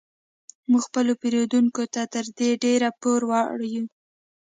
موږ 0.69 0.81
خپلو 0.89 1.13
پیرودونکو 1.21 1.83
ته 1.93 2.01
تر 2.13 2.25
دې 2.37 2.49
ډیر 2.63 2.81
پور 3.01 3.21
وړ 3.29 3.59
یو 3.75 3.85